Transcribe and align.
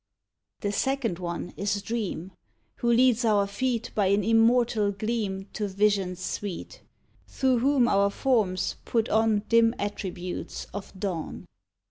The 0.61 0.71
second 0.71 1.19
one 1.19 1.53
is 1.57 1.79
Dream, 1.83 2.31
Who 2.77 2.89
leads 2.91 3.23
our 3.23 3.45
feet 3.45 3.91
By 3.93 4.07
an 4.07 4.23
immortal 4.23 4.91
gleam 4.91 5.45
To 5.53 5.67
visions 5.67 6.19
sweet; 6.19 6.81
Through 7.27 7.59
whom 7.59 7.87
our 7.87 8.09
forms 8.09 8.77
put 8.83 9.09
on 9.09 9.43
Dim 9.47 9.75
attributes 9.77 10.65
of 10.73 10.91
dawn. 10.99 11.45